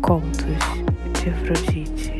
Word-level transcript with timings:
de 0.00 1.30
Afrodite. 1.30 2.12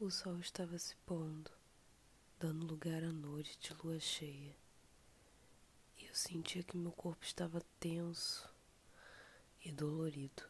O 0.00 0.10
sol 0.10 0.38
estava 0.40 0.78
se 0.78 0.96
pondo, 1.06 1.50
dando 2.40 2.66
lugar 2.66 3.04
à 3.04 3.12
noite 3.12 3.58
de 3.60 3.72
lua 3.82 4.00
cheia. 4.00 4.56
Eu 6.00 6.14
sentia 6.14 6.62
que 6.62 6.76
meu 6.76 6.92
corpo 6.92 7.24
estava 7.24 7.60
tenso 7.78 8.57
e 9.64 9.72
dolorido 9.72 10.42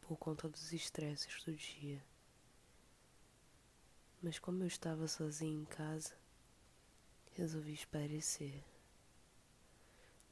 por 0.00 0.16
conta 0.16 0.48
dos 0.48 0.72
estresses 0.72 1.42
do 1.44 1.54
dia. 1.54 2.04
Mas 4.22 4.38
como 4.38 4.62
eu 4.62 4.66
estava 4.66 5.06
sozinha 5.08 5.62
em 5.62 5.64
casa, 5.64 6.14
resolvi 7.32 7.72
esparecer. 7.72 8.64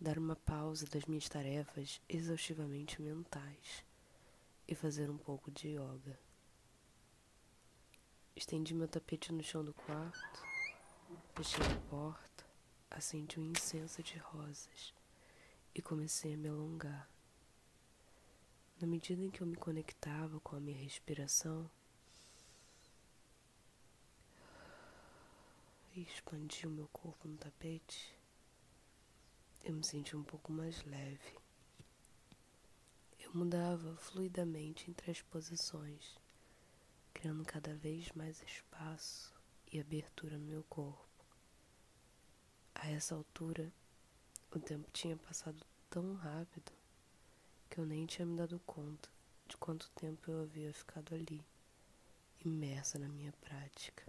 Dar 0.00 0.18
uma 0.18 0.36
pausa 0.36 0.86
das 0.86 1.04
minhas 1.04 1.28
tarefas 1.28 2.00
exaustivamente 2.08 3.00
mentais 3.00 3.84
e 4.66 4.74
fazer 4.74 5.10
um 5.10 5.18
pouco 5.18 5.50
de 5.50 5.68
yoga. 5.68 6.18
Estendi 8.34 8.74
meu 8.74 8.88
tapete 8.88 9.32
no 9.32 9.42
chão 9.42 9.64
do 9.64 9.74
quarto, 9.74 10.42
fechei 11.34 11.64
a 11.64 11.90
porta, 11.90 12.44
acendi 12.90 13.38
um 13.38 13.50
incenso 13.50 14.02
de 14.02 14.16
rosas 14.18 14.94
e 15.74 15.82
comecei 15.82 16.34
a 16.34 16.36
me 16.36 16.48
alongar. 16.48 17.08
Na 18.82 18.88
medida 18.88 19.22
em 19.22 19.30
que 19.30 19.40
eu 19.40 19.46
me 19.46 19.54
conectava 19.54 20.40
com 20.40 20.56
a 20.56 20.60
minha 20.60 20.76
respiração 20.76 21.70
e 25.94 26.02
expandi 26.02 26.66
o 26.66 26.70
meu 26.70 26.88
corpo 26.88 27.28
no 27.28 27.36
tapete, 27.36 28.12
eu 29.62 29.72
me 29.72 29.86
senti 29.86 30.16
um 30.16 30.24
pouco 30.24 30.50
mais 30.50 30.82
leve. 30.82 31.38
Eu 33.20 33.32
mudava 33.32 33.96
fluidamente 33.98 34.90
entre 34.90 35.12
as 35.12 35.22
posições 35.22 36.18
criando 37.14 37.44
cada 37.44 37.76
vez 37.76 38.10
mais 38.16 38.42
espaço 38.42 39.32
e 39.70 39.78
abertura 39.78 40.36
no 40.36 40.46
meu 40.46 40.64
corpo. 40.64 41.24
A 42.74 42.90
essa 42.90 43.14
altura, 43.14 43.72
o 44.50 44.58
tempo 44.58 44.90
tinha 44.90 45.16
passado 45.16 45.64
tão 45.88 46.14
rápido 46.14 46.81
que 47.72 47.78
eu 47.78 47.86
nem 47.86 48.04
tinha 48.04 48.26
me 48.26 48.36
dado 48.36 48.60
conta 48.66 49.08
de 49.48 49.56
quanto 49.56 49.88
tempo 49.92 50.30
eu 50.30 50.42
havia 50.42 50.74
ficado 50.74 51.14
ali, 51.14 51.42
imersa 52.44 52.98
na 52.98 53.08
minha 53.08 53.32
prática. 53.40 54.04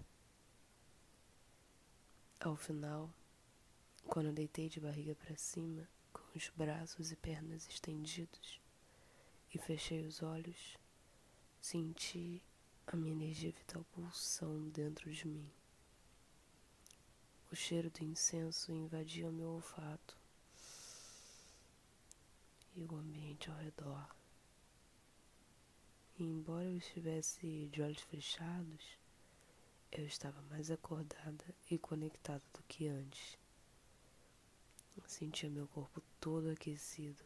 Ao 2.38 2.54
final, 2.56 3.10
quando 4.06 4.26
eu 4.26 4.32
deitei 4.34 4.68
de 4.68 4.78
barriga 4.78 5.14
para 5.14 5.34
cima, 5.38 5.88
com 6.12 6.20
os 6.36 6.50
braços 6.50 7.10
e 7.10 7.16
pernas 7.16 7.66
estendidos, 7.66 8.60
e 9.54 9.56
fechei 9.56 10.04
os 10.06 10.22
olhos, 10.22 10.76
senti 11.58 12.42
a 12.86 12.94
minha 12.94 13.14
energia 13.14 13.50
vital 13.50 13.82
pulsando 13.92 14.68
dentro 14.72 15.10
de 15.10 15.26
mim. 15.26 15.50
O 17.50 17.56
cheiro 17.56 17.88
do 17.88 18.04
incenso 18.04 18.72
invadia 18.72 19.26
o 19.26 19.32
meu 19.32 19.48
olfato 19.52 20.22
e 22.76 22.84
o 22.84 22.96
ambiente 22.96 23.23
ao 23.50 23.56
redor. 23.56 24.14
E 26.18 26.22
embora 26.22 26.64
eu 26.64 26.76
estivesse 26.76 27.68
de 27.72 27.82
olhos 27.82 28.02
fechados, 28.02 28.98
eu 29.90 30.06
estava 30.06 30.40
mais 30.42 30.70
acordada 30.70 31.44
e 31.70 31.78
conectada 31.78 32.42
do 32.52 32.62
que 32.64 32.86
antes. 32.88 33.36
sentia 35.06 35.50
meu 35.50 35.66
corpo 35.68 36.00
todo 36.20 36.50
aquecido. 36.50 37.24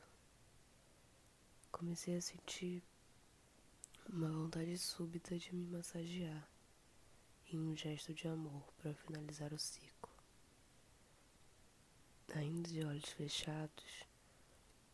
Comecei 1.70 2.16
a 2.16 2.20
sentir 2.20 2.82
uma 4.08 4.30
vontade 4.30 4.76
súbita 4.78 5.38
de 5.38 5.54
me 5.54 5.66
massagear 5.66 6.48
em 7.52 7.58
um 7.58 7.76
gesto 7.76 8.12
de 8.14 8.26
amor 8.26 8.72
para 8.78 8.94
finalizar 8.94 9.52
o 9.52 9.58
ciclo. 9.58 10.10
Ainda 12.34 12.68
de 12.68 12.84
olhos 12.84 13.08
fechados, 13.10 14.07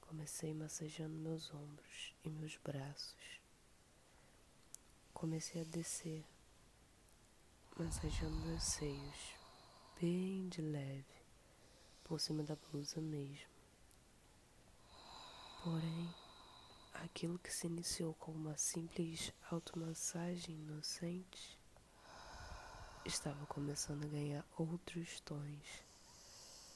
comecei 0.06 0.54
massageando 0.54 1.16
meus 1.18 1.52
ombros 1.52 2.14
e 2.24 2.30
meus 2.30 2.56
braços. 2.58 3.40
Comecei 5.12 5.62
a 5.62 5.64
descer, 5.64 6.24
massageando 7.76 8.36
meus 8.46 8.62
seios, 8.62 9.34
bem 10.00 10.48
de 10.48 10.60
leve, 10.60 11.04
por 12.04 12.20
cima 12.20 12.42
da 12.42 12.56
blusa 12.56 13.00
mesmo. 13.00 13.48
Porém, 15.62 16.14
aquilo 16.92 17.38
que 17.38 17.50
se 17.50 17.66
iniciou 17.66 18.14
com 18.14 18.32
uma 18.32 18.56
simples 18.56 19.32
automassagem 19.50 20.54
inocente 20.54 21.58
estava 23.04 23.46
começando 23.46 24.04
a 24.04 24.08
ganhar 24.08 24.44
outros 24.56 25.20
tons, 25.20 25.84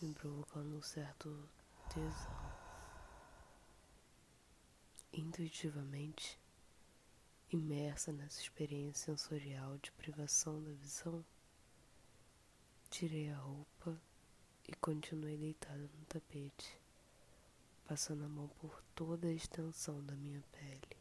me 0.00 0.12
provocando 0.14 0.76
um 0.76 0.82
certo 0.82 1.48
tesão. 1.88 2.57
Intuitivamente, 5.38 6.36
imersa 7.52 8.12
nessa 8.12 8.40
experiência 8.40 9.16
sensorial 9.16 9.78
de 9.78 9.92
privação 9.92 10.60
da 10.60 10.72
visão, 10.72 11.24
tirei 12.90 13.30
a 13.30 13.36
roupa 13.36 13.96
e 14.66 14.74
continuei 14.74 15.36
deitada 15.36 15.78
no 15.78 16.04
tapete 16.08 16.76
passando 17.86 18.24
a 18.24 18.28
mão 18.28 18.48
por 18.60 18.82
toda 18.96 19.28
a 19.28 19.32
extensão 19.32 20.04
da 20.04 20.16
minha 20.16 20.42
pele. 20.50 20.96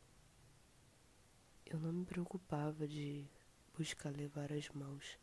Eu 1.65 1.79
não 1.79 1.91
me 1.91 2.05
preocupava 2.05 2.87
de 2.87 3.25
buscar 3.75 4.11
levar 4.11 4.53
as 4.53 4.69
mãos 4.69 5.17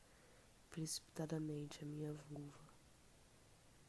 precipitadamente 0.70 1.84
à 1.84 1.86
minha 1.86 2.12
vulva. 2.28 2.74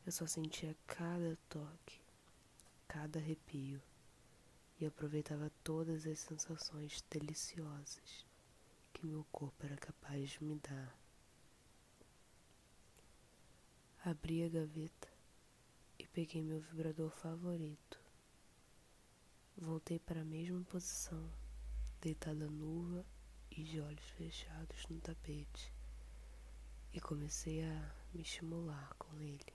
Eu 0.06 0.12
só 0.12 0.28
sentia 0.28 0.78
cada 0.86 1.36
toque, 1.50 2.00
cada 2.88 3.18
arrepio 3.18 3.82
e 4.80 4.86
aproveitava 4.86 5.52
todas 5.64 6.06
as 6.06 6.20
sensações 6.20 7.04
deliciosas 7.10 8.26
que 8.94 9.06
meu 9.06 9.26
corpo 9.32 9.66
era 9.66 9.76
capaz 9.78 10.30
de 10.30 10.44
me 10.44 10.56
dar. 10.60 10.98
Abri 14.04 14.44
a 14.44 14.50
gaveta 14.50 15.10
e 15.98 16.06
peguei 16.08 16.42
meu 16.42 16.60
vibrador 16.60 17.10
favorito. 17.10 18.00
Voltei 19.58 20.00
para 20.00 20.22
a 20.22 20.26
mesma 20.26 20.62
posição, 20.66 21.32
deitada 22.02 22.50
nua 22.50 23.06
e 23.50 23.64
de 23.64 23.80
olhos 23.80 24.06
fechados 24.12 24.86
no 24.90 25.00
tapete, 25.00 25.74
e 26.94 27.00
comecei 27.00 27.64
a 27.64 27.96
me 28.14 28.22
estimular 28.22 28.94
com 28.98 29.20
ele. 29.20 29.54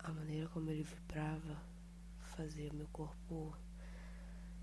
A 0.00 0.12
maneira 0.12 0.48
como 0.48 0.70
ele 0.70 0.82
vibrava 0.82 1.77
fazia 2.38 2.72
meu 2.72 2.86
corpo 2.88 3.56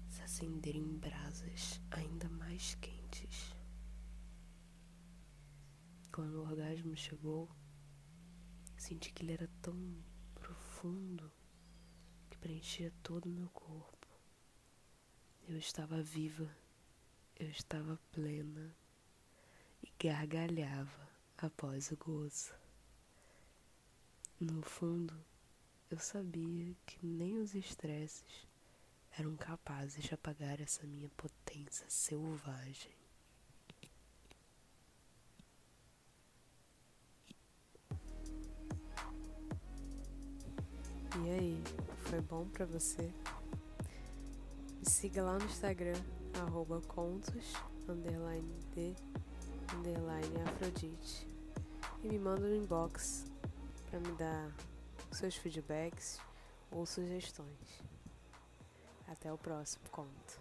se 0.08 0.22
acender 0.22 0.75
em 0.75 0.97
brasas 0.97 1.81
ainda 1.91 2.30
mais 2.30 2.75
quentes. 2.75 3.53
Quando 6.09 6.35
o 6.35 6.44
orgasmo 6.44 6.96
chegou, 6.96 7.50
Senti 8.78 9.11
que 9.11 9.23
ele 9.23 9.34
era 9.34 9.50
tão 9.61 9.76
profundo 10.35 11.32
que 12.29 12.38
preenchia 12.38 12.94
todo 13.02 13.26
o 13.26 13.29
meu 13.29 13.50
corpo. 13.50 14.08
Eu 15.47 15.58
estava 15.58 16.02
viva, 16.02 16.55
eu 17.35 17.50
estava 17.50 18.00
plena 18.11 18.76
e 19.82 19.91
gargalhava 20.00 21.09
após 21.38 21.91
o 21.91 21.97
gozo. 21.97 22.53
No 24.40 24.61
fundo, 24.61 25.20
eu 25.90 25.99
sabia 25.99 26.76
que 26.85 27.05
nem 27.05 27.37
os 27.37 27.53
estresses 27.53 28.47
eram 29.17 29.35
capazes 29.35 30.03
de 30.03 30.14
apagar 30.14 30.59
essa 30.59 30.85
minha 30.85 31.09
potência 31.16 31.85
selvagem. 31.87 32.91
E 41.23 41.29
aí, 41.29 41.64
foi 42.09 42.20
bom 42.20 42.46
para 42.49 42.66
você? 42.66 43.09
Me 44.79 44.90
siga 44.90 45.23
lá 45.23 45.38
no 45.38 45.46
Instagram, 45.46 45.96
arroba 46.41 46.81
contos, 46.81 47.53
underline 47.88 48.53
de, 48.73 48.93
underline 49.73 50.41
Afrodite. 50.46 51.26
E 52.03 52.08
me 52.09 52.20
manda 52.20 52.41
no 52.41 52.55
inbox 52.55 53.26
para 53.90 53.99
me 54.02 54.11
dar 54.17 54.53
seus 55.11 55.35
feedbacks 55.35 56.19
ou 56.72 56.85
sugestões. 56.85 57.84
Até 59.07 59.31
o 59.31 59.37
próximo 59.37 59.87
conto. 59.90 60.40